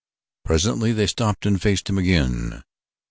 Presently 0.43 0.93
they 0.93 1.05
stopped 1.05 1.45
and 1.45 1.61
faced 1.61 1.87
him 1.87 1.99
again. 1.99 2.63